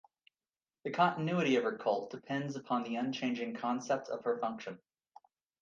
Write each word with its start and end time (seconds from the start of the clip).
The 0.83 0.89
continuity 0.89 1.57
of 1.57 1.63
her 1.63 1.77
cult 1.77 2.09
depends 2.09 2.55
upon 2.55 2.81
the 2.81 2.95
unchanging 2.95 3.53
concept 3.55 4.07
of 4.09 4.23
her 4.23 4.39
function. 4.39 4.79